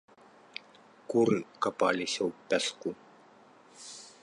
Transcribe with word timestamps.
Куры 1.13 1.37
капаліся 1.67 2.21
ў 2.29 2.31
пяску. 2.53 2.89